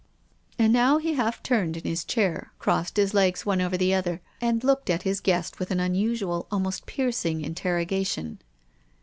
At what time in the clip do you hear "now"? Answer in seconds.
0.73-0.97